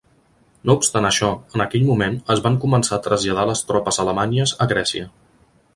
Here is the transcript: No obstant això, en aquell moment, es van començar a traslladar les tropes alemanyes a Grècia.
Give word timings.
No 0.69 0.75
obstant 0.79 1.07
això, 1.09 1.29
en 1.57 1.63
aquell 1.65 1.85
moment, 1.91 2.17
es 2.37 2.41
van 2.47 2.59
començar 2.65 2.99
a 2.99 3.03
traslladar 3.09 3.45
les 3.53 3.65
tropes 3.73 4.05
alemanyes 4.07 4.57
a 4.67 4.71
Grècia. 4.75 5.11